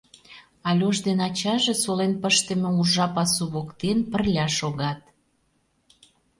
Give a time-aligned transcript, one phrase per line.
[0.69, 4.99] Альош ден ачаже солен пыштыме уржа пасу воктен пырля шогат.